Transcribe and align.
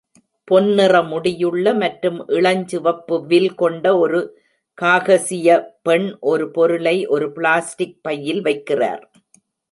பொன்னிற 0.47 0.93
முடியுள்ள 1.03 1.73
மற்றும் 1.73 2.17
இளஞ்சிவப்பு 2.37 3.15
வில் 3.25 3.53
கொண்ட 3.55 3.85
ஒரு 3.97 4.19
காகசிய 4.77 5.57
பெண் 5.81 6.07
ஒரு 6.31 6.47
பொருளை 6.51 6.95
ஒரு 7.07 7.27
பிளாஸ்டிக் 7.31 7.97
பையில் 8.01 8.41
வைக்கிறார். 8.41 9.03